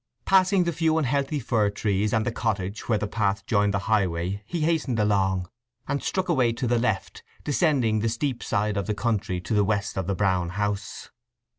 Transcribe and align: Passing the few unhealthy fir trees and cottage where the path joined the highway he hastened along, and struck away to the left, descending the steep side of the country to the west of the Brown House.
Passing 0.25 0.63
the 0.63 0.73
few 0.73 0.97
unhealthy 0.97 1.39
fir 1.39 1.69
trees 1.69 2.11
and 2.11 2.33
cottage 2.35 2.89
where 2.89 2.97
the 2.97 3.05
path 3.05 3.45
joined 3.45 3.71
the 3.71 3.77
highway 3.85 4.41
he 4.47 4.61
hastened 4.61 4.97
along, 4.97 5.47
and 5.87 6.01
struck 6.01 6.27
away 6.27 6.53
to 6.53 6.65
the 6.65 6.79
left, 6.79 7.21
descending 7.43 7.99
the 7.99 8.09
steep 8.09 8.41
side 8.41 8.77
of 8.77 8.87
the 8.87 8.95
country 8.95 9.39
to 9.41 9.53
the 9.53 9.63
west 9.63 9.99
of 9.99 10.07
the 10.07 10.15
Brown 10.15 10.49
House. 10.57 11.11